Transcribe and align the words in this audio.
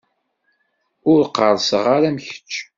Ur 1.11 1.19
qqerṣeɣ 1.29 1.85
ara 1.95 2.07
am 2.09 2.17
kečč. 2.27 2.53